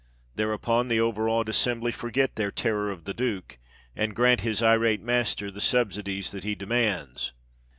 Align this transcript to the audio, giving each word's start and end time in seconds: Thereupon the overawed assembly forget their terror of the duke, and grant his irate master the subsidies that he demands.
Thereupon 0.33 0.87
the 0.87 0.99
overawed 0.99 1.47
assembly 1.47 1.91
forget 1.91 2.35
their 2.35 2.49
terror 2.49 2.89
of 2.89 3.03
the 3.03 3.13
duke, 3.13 3.59
and 3.95 4.15
grant 4.15 4.41
his 4.41 4.63
irate 4.63 5.03
master 5.03 5.51
the 5.51 5.61
subsidies 5.61 6.31
that 6.31 6.43
he 6.43 6.55
demands. 6.55 7.33